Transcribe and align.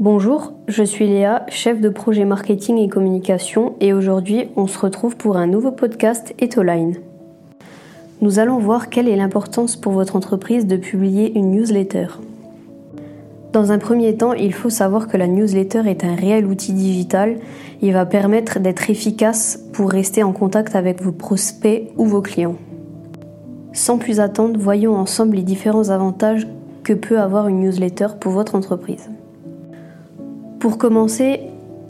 Bonjour, 0.00 0.52
je 0.68 0.84
suis 0.84 1.08
Léa, 1.08 1.44
chef 1.48 1.80
de 1.80 1.88
projet 1.88 2.24
marketing 2.24 2.78
et 2.78 2.88
communication 2.88 3.74
et 3.80 3.92
aujourd'hui 3.92 4.46
on 4.54 4.68
se 4.68 4.78
retrouve 4.78 5.16
pour 5.16 5.36
un 5.36 5.48
nouveau 5.48 5.72
podcast 5.72 6.36
Etoline. 6.38 6.98
Nous 8.20 8.38
allons 8.38 8.60
voir 8.60 8.90
quelle 8.90 9.08
est 9.08 9.16
l'importance 9.16 9.74
pour 9.74 9.94
votre 9.94 10.14
entreprise 10.14 10.68
de 10.68 10.76
publier 10.76 11.36
une 11.36 11.50
newsletter. 11.50 12.06
Dans 13.52 13.72
un 13.72 13.78
premier 13.78 14.16
temps, 14.16 14.34
il 14.34 14.54
faut 14.54 14.70
savoir 14.70 15.08
que 15.08 15.16
la 15.16 15.26
newsletter 15.26 15.82
est 15.86 16.04
un 16.04 16.14
réel 16.14 16.46
outil 16.46 16.74
digital. 16.74 17.38
Il 17.82 17.92
va 17.92 18.06
permettre 18.06 18.60
d'être 18.60 18.90
efficace 18.90 19.58
pour 19.72 19.90
rester 19.90 20.22
en 20.22 20.32
contact 20.32 20.76
avec 20.76 21.02
vos 21.02 21.10
prospects 21.10 21.90
ou 21.96 22.04
vos 22.04 22.22
clients. 22.22 22.56
Sans 23.72 23.98
plus 23.98 24.20
attendre, 24.20 24.60
voyons 24.60 24.94
ensemble 24.94 25.34
les 25.34 25.42
différents 25.42 25.88
avantages 25.88 26.46
que 26.84 26.92
peut 26.92 27.18
avoir 27.18 27.48
une 27.48 27.62
newsletter 27.62 28.06
pour 28.20 28.30
votre 28.30 28.54
entreprise. 28.54 29.10
Pour 30.60 30.76
commencer, 30.76 31.42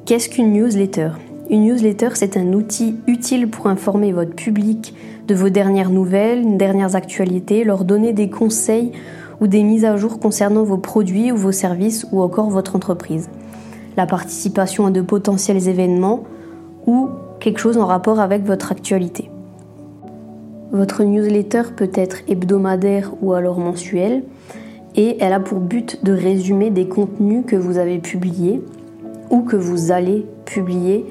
qu'est-ce 0.04 0.28
qu'une 0.28 0.52
newsletter? 0.52 1.12
Une 1.48 1.64
newsletter, 1.64 2.10
c'est 2.12 2.36
un 2.36 2.52
outil 2.52 2.96
utile 3.06 3.48
pour 3.48 3.66
informer 3.66 4.12
votre 4.12 4.34
public 4.34 4.94
de 5.26 5.34
vos 5.34 5.48
dernières 5.48 5.88
nouvelles, 5.88 6.58
dernières 6.58 6.94
actualités, 6.94 7.64
leur 7.64 7.84
donner 7.84 8.12
des 8.12 8.28
conseils 8.28 8.92
ou 9.40 9.46
des 9.46 9.62
mises 9.62 9.86
à 9.86 9.96
jour 9.96 10.20
concernant 10.20 10.64
vos 10.64 10.76
produits 10.76 11.32
ou 11.32 11.36
vos 11.36 11.52
services 11.52 12.06
ou 12.12 12.20
encore 12.20 12.50
votre 12.50 12.76
entreprise. 12.76 13.30
La 13.96 14.04
participation 14.04 14.84
à 14.84 14.90
de 14.90 15.00
potentiels 15.00 15.66
événements 15.66 16.24
ou 16.86 17.08
quelque 17.40 17.60
chose 17.60 17.78
en 17.78 17.86
rapport 17.86 18.20
avec 18.20 18.44
votre 18.44 18.70
actualité. 18.70 19.30
Votre 20.72 21.04
newsletter 21.04 21.62
peut 21.74 21.90
être 21.94 22.18
hebdomadaire 22.28 23.12
ou 23.22 23.32
alors 23.32 23.58
mensuelle 23.58 24.24
et 24.96 25.16
elle 25.20 25.32
a 25.32 25.40
pour 25.40 25.60
but 25.60 26.04
de 26.04 26.12
résumer 26.12 26.70
des 26.70 26.88
contenus 26.88 27.44
que 27.46 27.56
vous 27.56 27.78
avez 27.78 27.98
publiés 27.98 28.62
ou 29.30 29.42
que 29.42 29.56
vous 29.56 29.92
allez 29.92 30.26
publier 30.44 31.06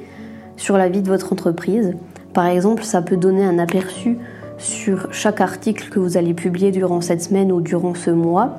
sur 0.55 0.77
la 0.77 0.89
vie 0.89 1.01
de 1.01 1.07
votre 1.07 1.33
entreprise. 1.33 1.93
Par 2.33 2.47
exemple, 2.47 2.83
ça 2.83 3.01
peut 3.01 3.17
donner 3.17 3.43
un 3.43 3.59
aperçu 3.59 4.17
sur 4.57 5.13
chaque 5.13 5.41
article 5.41 5.89
que 5.89 5.99
vous 5.99 6.17
allez 6.17 6.33
publier 6.33 6.71
durant 6.71 7.01
cette 7.01 7.21
semaine 7.21 7.51
ou 7.51 7.61
durant 7.61 7.93
ce 7.93 8.09
mois, 8.09 8.57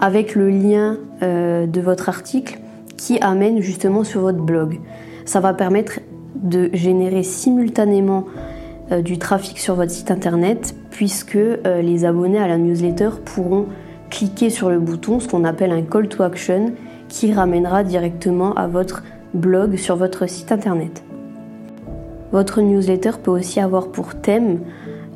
avec 0.00 0.34
le 0.34 0.48
lien 0.48 0.96
euh, 1.22 1.66
de 1.66 1.80
votre 1.80 2.08
article 2.08 2.58
qui 2.96 3.18
amène 3.20 3.60
justement 3.60 4.04
sur 4.04 4.20
votre 4.20 4.38
blog. 4.38 4.78
Ça 5.24 5.40
va 5.40 5.52
permettre 5.54 6.00
de 6.36 6.70
générer 6.72 7.22
simultanément 7.22 8.24
euh, 8.92 9.02
du 9.02 9.18
trafic 9.18 9.58
sur 9.58 9.74
votre 9.74 9.90
site 9.90 10.10
internet 10.10 10.74
puisque 10.90 11.36
euh, 11.36 11.82
les 11.82 12.04
abonnés 12.04 12.38
à 12.38 12.48
la 12.48 12.58
newsletter 12.58 13.10
pourront 13.24 13.66
cliquez 14.10 14.50
sur 14.50 14.68
le 14.68 14.78
bouton, 14.78 15.20
ce 15.20 15.28
qu'on 15.28 15.44
appelle 15.44 15.72
un 15.72 15.82
call 15.82 16.08
to 16.08 16.22
action, 16.22 16.72
qui 17.08 17.32
ramènera 17.32 17.84
directement 17.84 18.54
à 18.54 18.66
votre 18.66 19.02
blog 19.34 19.76
sur 19.76 19.96
votre 19.96 20.28
site 20.28 20.52
internet. 20.52 21.02
Votre 22.32 22.60
newsletter 22.60 23.12
peut 23.22 23.30
aussi 23.30 23.60
avoir 23.60 23.88
pour 23.88 24.14
thème 24.14 24.60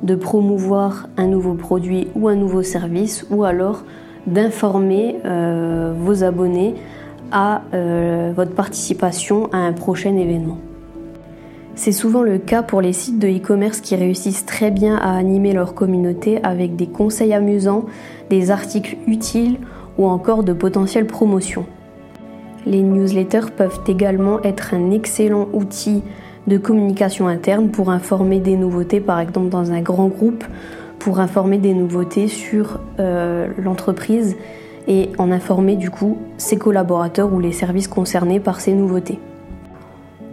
de 0.02 0.14
promouvoir 0.14 1.08
un 1.16 1.26
nouveau 1.26 1.54
produit 1.54 2.08
ou 2.14 2.28
un 2.28 2.34
nouveau 2.34 2.62
service 2.62 3.26
ou 3.30 3.44
alors 3.44 3.84
d'informer 4.26 5.16
euh, 5.24 5.94
vos 5.96 6.24
abonnés 6.24 6.74
à 7.30 7.62
euh, 7.72 8.32
votre 8.34 8.52
participation 8.52 9.48
à 9.52 9.58
un 9.58 9.72
prochain 9.72 10.16
événement. 10.16 10.58
C'est 11.76 11.92
souvent 11.92 12.22
le 12.22 12.38
cas 12.38 12.62
pour 12.62 12.80
les 12.80 12.92
sites 12.92 13.18
de 13.18 13.26
e-commerce 13.26 13.80
qui 13.80 13.96
réussissent 13.96 14.46
très 14.46 14.70
bien 14.70 14.96
à 14.96 15.16
animer 15.16 15.52
leur 15.52 15.74
communauté 15.74 16.38
avec 16.44 16.76
des 16.76 16.86
conseils 16.86 17.34
amusants, 17.34 17.86
des 18.30 18.52
articles 18.52 18.96
utiles 19.08 19.58
ou 19.98 20.06
encore 20.06 20.44
de 20.44 20.52
potentielles 20.52 21.06
promotions. 21.06 21.66
Les 22.64 22.80
newsletters 22.80 23.50
peuvent 23.56 23.80
également 23.88 24.40
être 24.42 24.72
un 24.72 24.92
excellent 24.92 25.48
outil 25.52 26.02
de 26.46 26.58
communication 26.58 27.26
interne 27.26 27.70
pour 27.70 27.90
informer 27.90 28.38
des 28.38 28.56
nouveautés, 28.56 29.00
par 29.00 29.18
exemple 29.18 29.48
dans 29.48 29.72
un 29.72 29.80
grand 29.80 30.08
groupe, 30.08 30.44
pour 31.00 31.18
informer 31.18 31.58
des 31.58 31.74
nouveautés 31.74 32.28
sur 32.28 32.78
euh, 33.00 33.48
l'entreprise 33.58 34.36
et 34.86 35.10
en 35.18 35.32
informer 35.32 35.74
du 35.76 35.90
coup 35.90 36.18
ses 36.38 36.56
collaborateurs 36.56 37.32
ou 37.32 37.40
les 37.40 37.52
services 37.52 37.88
concernés 37.88 38.38
par 38.38 38.60
ces 38.60 38.74
nouveautés. 38.74 39.18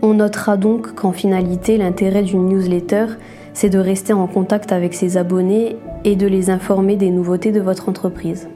On 0.03 0.16
notera 0.16 0.57
donc 0.57 0.95
qu'en 0.95 1.12
finalité, 1.12 1.78
l'intérêt 1.78 2.23
d'une 2.23 2.47
newsletter, 2.47 3.06
c'est 3.53 3.69
de 3.69 3.78
rester 3.78 4.13
en 4.13 4.25
contact 4.25 4.72
avec 4.72 4.95
ses 4.95 5.16
abonnés 5.17 5.75
et 6.06 6.16
de 6.16 6.25
les 6.25 6.50
informer 6.50 6.95
des 6.95 7.12
nouveautés 7.12 7.51
de 7.51 7.62
votre 7.62 7.88
entreprise. 7.88 8.47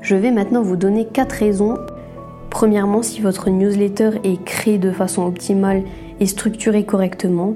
Je 0.00 0.16
vais 0.16 0.32
maintenant 0.32 0.62
vous 0.62 0.74
donner 0.74 1.06
quatre 1.06 1.34
raisons. 1.34 1.76
Premièrement, 2.50 3.02
si 3.02 3.20
votre 3.20 3.48
newsletter 3.48 4.10
est 4.24 4.42
créée 4.42 4.78
de 4.78 4.90
façon 4.90 5.24
optimale 5.24 5.84
et 6.18 6.26
structurée 6.26 6.84
correctement, 6.84 7.54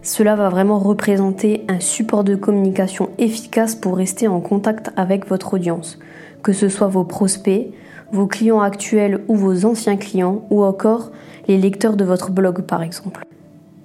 cela 0.00 0.34
va 0.34 0.48
vraiment 0.48 0.78
représenter 0.78 1.66
un 1.68 1.80
support 1.80 2.24
de 2.24 2.34
communication 2.34 3.10
efficace 3.18 3.74
pour 3.74 3.98
rester 3.98 4.26
en 4.26 4.40
contact 4.40 4.90
avec 4.96 5.26
votre 5.28 5.52
audience, 5.52 5.98
que 6.42 6.54
ce 6.54 6.70
soit 6.70 6.88
vos 6.88 7.04
prospects, 7.04 7.72
vos 8.12 8.26
clients 8.26 8.60
actuels 8.60 9.22
ou 9.28 9.36
vos 9.36 9.64
anciens 9.64 9.96
clients, 9.96 10.46
ou 10.50 10.62
encore 10.62 11.10
les 11.46 11.56
lecteurs 11.58 11.96
de 11.96 12.04
votre 12.04 12.30
blog 12.30 12.62
par 12.62 12.82
exemple. 12.82 13.24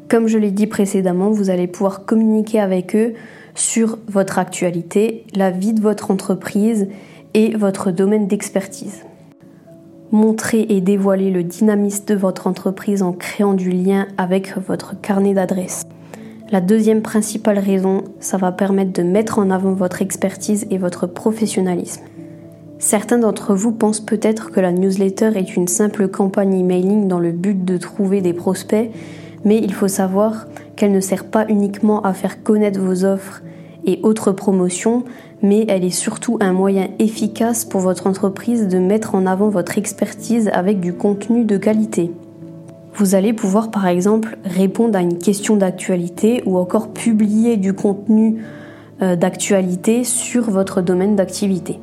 Comme 0.10 0.28
je 0.28 0.38
l'ai 0.38 0.52
dit 0.52 0.68
précédemment, 0.68 1.32
vous 1.32 1.50
allez 1.50 1.68
pouvoir 1.68 2.06
communiquer 2.06 2.60
avec 2.60 2.96
eux 2.96 3.14
sur 3.56 3.98
votre 4.08 4.40
actualité, 4.40 5.26
la 5.36 5.52
vie 5.52 5.74
de 5.74 5.82
votre 5.82 6.12
entreprise 6.12 6.88
et 7.34 7.56
votre 7.56 7.92
domaine 7.92 8.28
d'expertise. 8.28 9.04
Montrer 10.12 10.68
et 10.70 10.82
dévoiler 10.82 11.32
le 11.32 11.44
dynamisme 11.44 12.06
de 12.06 12.16
votre 12.16 12.46
entreprise 12.46 13.02
en 13.02 13.14
créant 13.14 13.54
du 13.54 13.72
lien 13.72 14.08
avec 14.18 14.56
votre 14.58 15.00
carnet 15.00 15.34
d'adresses. 15.34 15.84
La 16.52 16.62
deuxième 16.62 17.02
principale 17.02 17.58
raison, 17.58 18.04
ça 18.20 18.38
va 18.38 18.52
permettre 18.52 18.94
de 18.94 19.02
mettre 19.02 19.40
en 19.40 19.50
avant 19.50 19.74
votre 19.74 20.04
expertise 20.04 20.68
et 20.70 20.78
votre 20.78 21.08
professionnalisme. 21.08 22.04
Certains 22.86 23.18
d'entre 23.18 23.56
vous 23.56 23.72
pensent 23.72 24.02
peut-être 24.02 24.52
que 24.52 24.60
la 24.60 24.74
newsletter 24.74 25.32
est 25.38 25.56
une 25.56 25.70
simple 25.70 26.10
campagne 26.10 26.54
emailing 26.54 27.08
dans 27.08 27.18
le 27.18 27.32
but 27.32 27.64
de 27.64 27.78
trouver 27.78 28.20
des 28.20 28.34
prospects, 28.34 28.92
mais 29.46 29.58
il 29.58 29.74
faut 29.74 29.88
savoir 29.88 30.48
qu'elle 30.76 30.92
ne 30.92 31.00
sert 31.00 31.24
pas 31.24 31.46
uniquement 31.48 32.02
à 32.02 32.12
faire 32.12 32.44
connaître 32.44 32.82
vos 32.82 33.06
offres 33.06 33.42
et 33.86 34.02
autres 34.04 34.34
promotions, 34.34 35.06
mais 35.42 35.66
elle 35.70 35.86
est 35.86 35.92
surtout 35.92 36.38
un 36.42 36.52
moyen 36.52 36.90
efficace 37.00 37.64
pour 37.64 37.80
votre 37.80 38.06
entreprise 38.06 38.68
de 38.68 38.80
mettre 38.80 39.16
en 39.16 39.28
avant 39.28 39.48
votre 39.48 39.78
expertise 39.78 40.50
avec 40.52 40.82
du 40.82 40.92
contenu 40.94 41.46
de 41.46 41.56
qualité. 41.56 42.12
Vous 42.96 43.16
allez 43.16 43.32
pouvoir 43.32 43.72
par 43.72 43.88
exemple 43.88 44.38
répondre 44.44 44.98
à 44.98 45.02
une 45.02 45.20
question 45.20 45.56
d'actualité 45.56 46.44
ou 46.46 46.58
encore 46.58 46.90
publier 46.90 47.56
du 47.56 47.72
contenu 47.72 48.44
euh, 49.02 49.16
d'actualité 49.16 50.04
sur 50.04 50.52
votre 50.52 50.82
domaine 50.82 51.16
d'activité. 51.16 51.80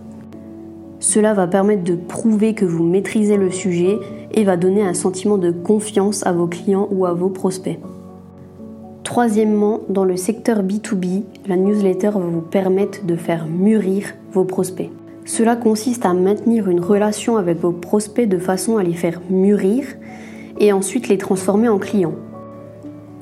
Cela 1.00 1.32
va 1.32 1.46
permettre 1.46 1.82
de 1.82 1.94
prouver 1.94 2.52
que 2.52 2.66
vous 2.66 2.84
maîtrisez 2.84 3.38
le 3.38 3.50
sujet 3.50 3.98
et 4.32 4.44
va 4.44 4.58
donner 4.58 4.82
un 4.82 4.92
sentiment 4.92 5.38
de 5.38 5.50
confiance 5.50 6.26
à 6.26 6.32
vos 6.32 6.46
clients 6.46 6.88
ou 6.90 7.06
à 7.06 7.14
vos 7.14 7.30
prospects. 7.30 7.80
Troisièmement, 9.02 9.80
dans 9.88 10.04
le 10.04 10.16
secteur 10.16 10.62
B2B, 10.62 11.22
la 11.48 11.56
newsletter 11.56 12.10
va 12.10 12.20
vous 12.20 12.42
permettre 12.42 13.04
de 13.06 13.16
faire 13.16 13.46
mûrir 13.46 14.14
vos 14.32 14.44
prospects. 14.44 14.90
Cela 15.24 15.56
consiste 15.56 16.04
à 16.04 16.12
maintenir 16.12 16.68
une 16.68 16.80
relation 16.80 17.38
avec 17.38 17.58
vos 17.60 17.72
prospects 17.72 18.28
de 18.28 18.38
façon 18.38 18.76
à 18.76 18.82
les 18.82 18.92
faire 18.92 19.20
mûrir 19.30 19.86
et 20.58 20.72
ensuite 20.72 21.08
les 21.08 21.18
transformer 21.18 21.68
en 21.68 21.78
clients. 21.78 22.14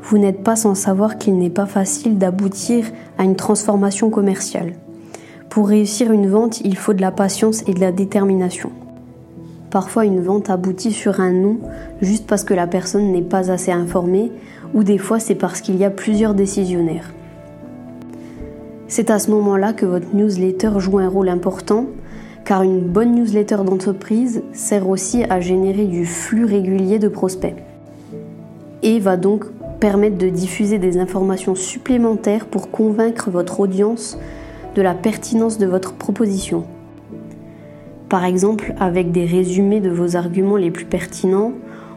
Vous 0.03 0.19
n'êtes 0.19 0.43
pas 0.43 0.57
sans 0.57 0.75
savoir 0.75 1.17
qu'il 1.17 1.39
n'est 1.39 1.49
pas 1.49 1.67
facile 1.67 2.19
d'aboutir 2.19 2.87
à 3.19 3.25
une 3.25 3.37
transformation 3.37 4.11
commerciale. 4.11 4.73
Pour 5.51 5.69
réussir 5.69 6.13
une 6.13 6.29
vente, 6.29 6.61
il 6.61 6.77
faut 6.77 6.93
de 6.93 7.01
la 7.01 7.11
patience 7.11 7.63
et 7.67 7.73
de 7.73 7.81
la 7.81 7.91
détermination. 7.91 8.71
Parfois, 9.71 10.05
une 10.05 10.21
vente 10.21 10.51
aboutit 10.51 10.93
sur 10.93 11.21
un 11.21 11.33
non 11.33 11.59
juste 12.03 12.27
parce 12.27 12.45
que 12.45 12.55
la 12.55 12.67
personne 12.67 13.13
n'est 13.13 13.23
pas 13.23 13.51
assez 13.51 13.73
informée, 13.73 14.31
ou 14.75 14.83
des 14.85 14.99
fois 14.99 15.19
c'est 15.19 15.35
parce 15.35 15.61
qu'il 15.61 15.77
y 15.77 15.85
a 15.85 15.91
plusieurs 15.91 16.35
décisionnaires. 16.35 17.13
C'est 18.89 19.11
à 19.11 19.19
ce 19.19 19.31
moment-là 19.31 19.73
que 19.73 19.87
votre 19.87 20.15
newsletter 20.15 20.73
joue 20.79 20.99
un 20.99 21.09
rôle 21.09 21.29
important, 21.29 21.87
car 22.45 22.63
une 22.63 22.81
bonne 22.81 23.15
newsletter 23.15 23.59
d'entreprise 23.65 24.43
sert 24.53 24.89
aussi 24.89 25.25
à 25.25 25.41
générer 25.41 25.87
du 25.87 26.07
flux 26.07 26.45
régulier 26.45 26.99
de 26.99 27.09
prospects, 27.09 27.57
et 28.83 28.99
va 29.01 29.17
donc 29.17 29.45
permettre 29.81 30.19
de 30.19 30.29
diffuser 30.29 30.79
des 30.79 30.99
informations 30.99 31.55
supplémentaires 31.55 32.47
pour 32.47 32.71
convaincre 32.71 33.31
votre 33.31 33.61
audience 33.61 34.19
de 34.79 34.83
la 34.83 34.95
pertinence 34.95 35.59
de 35.59 35.67
votre 35.67 35.95
proposition. 35.95 36.63
Par 38.09 38.25
exemple 38.25 38.75
avec 38.79 39.11
des 39.11 39.25
résumés 39.25 39.81
de 39.81 39.91
vos 39.91 40.15
arguments 40.15 40.57
les 40.57 40.71
plus 40.71 40.85
pertinents 40.85 41.53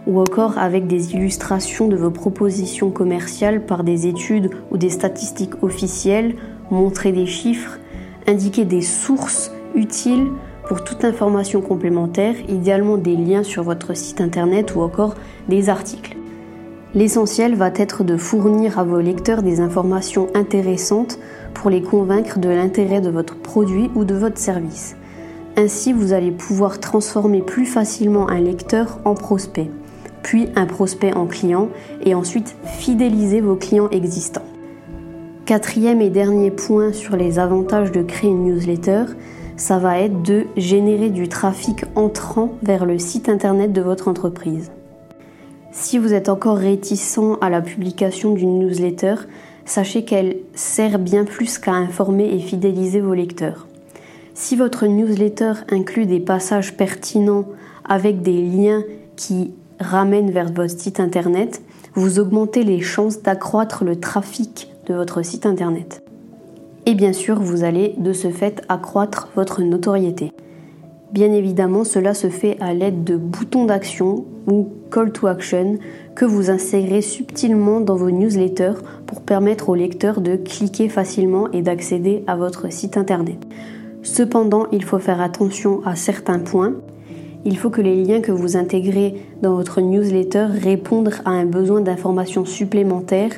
ou 0.07 0.19
encore 0.19 0.57
avec 0.57 0.87
des 0.87 1.13
illustrations 1.13 1.87
de 1.87 1.95
vos 1.95 2.09
propositions 2.09 2.89
commerciales 2.89 3.67
par 3.67 3.83
des 3.83 4.07
études 4.07 4.49
ou 4.71 4.77
des 4.77 4.89
statistiques 4.89 5.61
officielles, 5.61 6.33
montrer 6.71 7.11
des 7.11 7.27
chiffres, 7.27 7.77
indiquer 8.25 8.65
des 8.65 8.81
sources 8.81 9.51
utiles 9.75 10.31
pour 10.67 10.83
toute 10.83 11.05
information 11.05 11.61
complémentaire, 11.61 12.33
idéalement 12.49 12.97
des 12.97 13.15
liens 13.15 13.43
sur 13.43 13.61
votre 13.61 13.95
site 13.95 14.21
internet 14.21 14.73
ou 14.73 14.81
encore 14.81 15.13
des 15.47 15.69
articles. 15.69 16.17
L'essentiel 16.95 17.55
va 17.55 17.69
être 17.75 18.03
de 18.03 18.17
fournir 18.17 18.79
à 18.79 18.83
vos 18.83 18.99
lecteurs 18.99 19.43
des 19.43 19.59
informations 19.59 20.27
intéressantes 20.33 21.19
pour 21.53 21.69
les 21.69 21.81
convaincre 21.81 22.39
de 22.39 22.49
l'intérêt 22.49 23.01
de 23.01 23.09
votre 23.09 23.35
produit 23.35 23.89
ou 23.95 24.03
de 24.05 24.15
votre 24.15 24.37
service. 24.37 24.95
Ainsi, 25.57 25.93
vous 25.93 26.13
allez 26.13 26.31
pouvoir 26.31 26.79
transformer 26.79 27.41
plus 27.41 27.65
facilement 27.65 28.29
un 28.29 28.39
lecteur 28.39 28.99
en 29.05 29.13
prospect, 29.13 29.69
puis 30.23 30.47
un 30.55 30.65
prospect 30.65 31.13
en 31.13 31.25
client 31.25 31.69
et 32.05 32.15
ensuite 32.15 32.55
fidéliser 32.63 33.41
vos 33.41 33.55
clients 33.55 33.89
existants. 33.89 34.45
Quatrième 35.45 36.01
et 36.01 36.09
dernier 36.09 36.51
point 36.51 36.93
sur 36.93 37.17
les 37.17 37.37
avantages 37.37 37.91
de 37.91 38.01
créer 38.01 38.29
une 38.29 38.45
newsletter, 38.45 39.05
ça 39.57 39.77
va 39.77 39.99
être 39.99 40.21
de 40.21 40.45
générer 40.55 41.09
du 41.09 41.27
trafic 41.27 41.83
entrant 41.95 42.53
vers 42.63 42.85
le 42.85 42.97
site 42.97 43.27
internet 43.27 43.73
de 43.73 43.81
votre 43.81 44.07
entreprise. 44.07 44.71
Si 45.71 45.97
vous 45.97 46.13
êtes 46.13 46.29
encore 46.29 46.57
réticent 46.57 47.19
à 47.41 47.49
la 47.49 47.61
publication 47.61 48.33
d'une 48.33 48.59
newsletter, 48.59 49.15
sachez 49.71 50.03
qu'elle 50.03 50.35
sert 50.53 50.99
bien 50.99 51.23
plus 51.23 51.57
qu'à 51.57 51.71
informer 51.71 52.25
et 52.25 52.39
fidéliser 52.39 52.99
vos 52.99 53.13
lecteurs. 53.13 53.67
Si 54.33 54.57
votre 54.57 54.85
newsletter 54.85 55.53
inclut 55.69 56.05
des 56.05 56.19
passages 56.19 56.75
pertinents 56.75 57.45
avec 57.87 58.21
des 58.21 58.41
liens 58.41 58.83
qui 59.15 59.53
ramènent 59.79 60.31
vers 60.31 60.51
votre 60.51 60.77
site 60.77 60.99
internet, 60.99 61.61
vous 61.93 62.19
augmentez 62.19 62.63
les 62.63 62.81
chances 62.81 63.21
d'accroître 63.21 63.85
le 63.85 63.97
trafic 63.97 64.69
de 64.87 64.93
votre 64.93 65.21
site 65.23 65.45
internet. 65.45 66.03
Et 66.85 66.93
bien 66.93 67.13
sûr, 67.13 67.39
vous 67.39 67.63
allez 67.63 67.95
de 67.97 68.11
ce 68.11 68.29
fait 68.29 68.63
accroître 68.67 69.29
votre 69.35 69.61
notoriété. 69.61 70.33
Bien 71.11 71.33
évidemment, 71.33 71.83
cela 71.83 72.13
se 72.13 72.29
fait 72.29 72.55
à 72.61 72.73
l'aide 72.73 73.03
de 73.03 73.17
boutons 73.17 73.65
d'action 73.65 74.23
ou 74.47 74.69
call 74.91 75.11
to 75.11 75.27
action 75.27 75.77
que 76.15 76.23
vous 76.23 76.49
insérez 76.49 77.01
subtilement 77.01 77.81
dans 77.81 77.97
vos 77.97 78.11
newsletters 78.11 78.79
pour 79.07 79.21
permettre 79.21 79.67
aux 79.67 79.75
lecteurs 79.75 80.21
de 80.21 80.37
cliquer 80.37 80.87
facilement 80.87 81.51
et 81.51 81.61
d'accéder 81.61 82.23
à 82.27 82.37
votre 82.37 82.71
site 82.71 82.95
internet. 82.95 83.45
Cependant, 84.03 84.67
il 84.71 84.85
faut 84.85 84.99
faire 84.99 85.19
attention 85.19 85.81
à 85.85 85.97
certains 85.97 86.39
points. 86.39 86.75
Il 87.43 87.57
faut 87.57 87.69
que 87.69 87.81
les 87.81 88.01
liens 88.01 88.21
que 88.21 88.31
vous 88.31 88.55
intégrez 88.55 89.15
dans 89.41 89.55
votre 89.55 89.81
newsletter 89.81 90.45
répondent 90.49 91.13
à 91.25 91.31
un 91.31 91.45
besoin 91.45 91.81
d'information 91.81 92.45
supplémentaire 92.45 93.31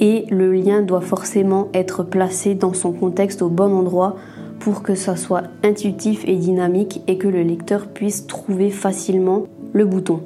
et 0.00 0.26
le 0.30 0.52
lien 0.52 0.82
doit 0.82 1.00
forcément 1.00 1.68
être 1.74 2.02
placé 2.02 2.56
dans 2.56 2.72
son 2.72 2.92
contexte 2.92 3.40
au 3.40 3.48
bon 3.48 3.72
endroit 3.72 4.16
pour 4.64 4.82
que 4.82 4.94
ça 4.94 5.14
soit 5.14 5.42
intuitif 5.62 6.24
et 6.26 6.36
dynamique 6.36 7.02
et 7.06 7.18
que 7.18 7.28
le 7.28 7.42
lecteur 7.42 7.86
puisse 7.86 8.26
trouver 8.26 8.70
facilement 8.70 9.42
le 9.74 9.84
bouton. 9.84 10.20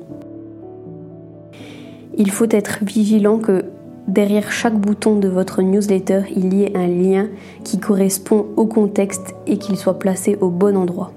Il 2.17 2.31
faut 2.31 2.47
être 2.49 2.85
vigilant 2.85 3.39
que 3.39 3.65
derrière 4.07 4.53
chaque 4.53 4.79
bouton 4.79 5.19
de 5.19 5.27
votre 5.27 5.61
newsletter, 5.61 6.21
il 6.37 6.55
y 6.55 6.63
ait 6.63 6.77
un 6.77 6.87
lien 6.87 7.27
qui 7.65 7.81
correspond 7.81 8.47
au 8.55 8.67
contexte 8.67 9.35
et 9.49 9.59
qu'il 9.59 9.77
soit 9.77 9.99
placé 9.99 10.39
au 10.41 10.51
bon 10.51 10.77
endroit. 10.77 11.11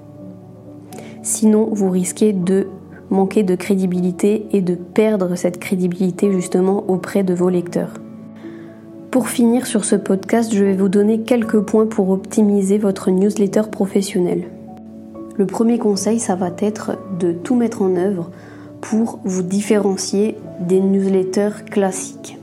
Sinon, 1.22 1.70
vous 1.72 1.92
risquez 1.92 2.34
de 2.34 2.70
manquer 3.12 3.44
de 3.44 3.54
crédibilité 3.54 4.48
et 4.52 4.62
de 4.62 4.74
perdre 4.74 5.36
cette 5.36 5.60
crédibilité 5.60 6.32
justement 6.32 6.86
auprès 6.88 7.22
de 7.22 7.36
vos 7.36 7.50
lecteurs. 7.50 8.01
Pour 9.12 9.28
finir 9.28 9.68
sur 9.68 9.84
ce 9.84 9.98
podcast, 9.98 10.56
je 10.56 10.64
vais 10.64 10.74
vous 10.74 10.88
donner 10.88 11.20
quelques 11.24 11.60
points 11.60 11.86
pour 11.86 12.12
optimiser 12.12 12.78
votre 12.78 13.12
newsletter 13.12 13.64
professionnel. 13.70 14.46
Le 15.36 15.46
premier 15.46 15.78
conseil, 15.78 16.18
ça 16.18 16.36
va 16.36 16.50
être 16.60 16.98
de 17.20 17.34
tout 17.34 17.56
mettre 17.56 17.82
en 17.82 17.98
œuvre 17.98 18.32
pour 18.80 19.20
vous 19.26 19.44
différencier 19.44 20.38
des 20.62 20.80
newsletters 20.80 21.66
classiques. 21.70 22.38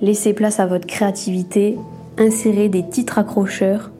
Laissez 0.00 0.32
place 0.32 0.58
à 0.58 0.66
votre 0.66 0.88
créativité, 0.88 1.78
insérez 2.18 2.68
des 2.68 2.88
titres 2.88 3.20
accrocheurs, 3.20 3.92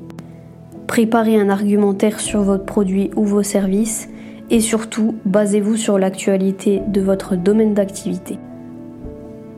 préparez 0.89 1.39
un 1.39 1.49
argumentaire 1.49 2.19
sur 2.19 2.43
votre 2.43 2.65
produit 2.65 3.13
ou 3.15 3.25
vos 3.25 3.45
services 3.45 4.09
et 4.51 4.59
surtout 4.59 5.15
basez-vous 5.27 5.77
sur 5.77 5.97
l'actualité 5.97 6.83
de 6.89 7.01
votre 7.01 7.37
domaine 7.37 7.73
d'activité. 7.73 8.37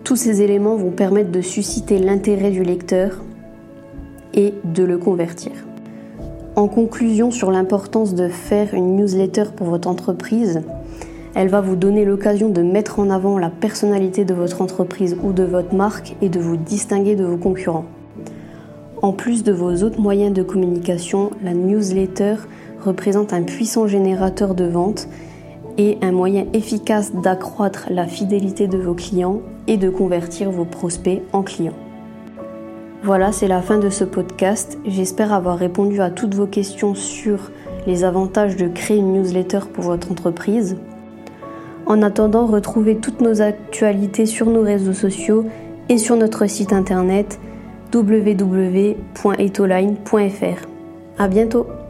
Tous 0.07 0.15
ces 0.15 0.41
éléments 0.41 0.77
vont 0.77 0.93
permettre 0.93 1.33
de 1.33 1.41
susciter 1.41 1.99
l'intérêt 1.99 2.53
du 2.53 2.63
lecteur 2.63 3.25
et 4.35 4.55
de 4.63 4.85
le 4.85 4.99
convertir. 4.99 5.51
En 6.55 6.69
conclusion 6.69 7.33
sur 7.33 7.51
l'importance 7.51 8.15
de 8.15 8.29
faire 8.29 8.73
une 8.73 8.95
newsletter 8.95 9.47
pour 9.57 9.67
votre 9.67 9.89
entreprise, 9.89 10.63
elle 11.35 11.49
va 11.49 11.61
vous 11.61 11.75
donner 11.75 12.05
l'occasion 12.05 12.51
de 12.51 12.63
mettre 12.63 13.01
en 13.01 13.11
avant 13.11 13.37
la 13.37 13.51
personnalité 13.51 14.25
de 14.25 14.33
votre 14.33 14.63
entreprise 14.63 15.17
ou 15.25 15.33
de 15.33 15.43
votre 15.43 15.75
marque 15.75 16.15
et 16.23 16.29
de 16.29 16.39
vous 16.39 16.57
distinguer 16.57 17.17
de 17.17 17.25
vos 17.25 17.37
concurrents. 17.37 17.87
En 19.03 19.13
plus 19.13 19.43
de 19.43 19.51
vos 19.51 19.83
autres 19.83 20.01
moyens 20.01 20.33
de 20.33 20.45
communication, 20.45 21.31
la 21.43 21.53
newsletter 21.53 22.37
représente 22.85 23.33
un 23.33 23.43
puissant 23.43 23.89
générateur 23.89 24.55
de 24.55 24.67
ventes 24.67 25.09
et 25.79 25.99
un 26.03 26.13
moyen 26.13 26.47
efficace 26.53 27.13
d'accroître 27.13 27.87
la 27.91 28.07
fidélité 28.07 28.67
de 28.67 28.79
vos 28.79 28.95
clients 28.95 29.41
et 29.67 29.77
de 29.77 29.91
convertir 29.91 30.51
vos 30.51 30.65
prospects 30.65 31.23
en 31.33 31.43
clients. 31.43 31.77
Voilà, 33.03 33.31
c'est 33.31 33.49
la 33.49 33.63
fin 33.63 33.79
de 33.79 33.91
ce 33.91 34.05
podcast. 34.05 34.79
J'espère 34.87 35.33
avoir 35.33 35.59
répondu 35.59 36.01
à 36.01 36.11
toutes 36.11 36.35
vos 36.35 36.47
questions 36.47 36.95
sur 36.95 37.51
les 37.87 38.05
avantages 38.05 38.57
de 38.57 38.69
créer 38.69 38.97
une 38.97 39.13
newsletter 39.13 39.61
pour 39.73 39.85
votre 39.85 40.11
entreprise. 40.11 40.77
En 41.87 42.03
attendant, 42.03 42.47
retrouvez 42.47 42.97
toutes 42.97 43.21
nos 43.21 43.43
actualités 43.43 44.27
sur 44.27 44.47
nos 44.47 44.63
réseaux 44.63 44.93
sociaux 44.93 45.47
et 45.89 45.99
sur 45.99 46.17
notre 46.17 46.49
site 46.49 46.73
internet 46.73 47.39
www.etoline.fr. 47.95 50.69
À 51.19 51.29
bientôt! 51.29 51.86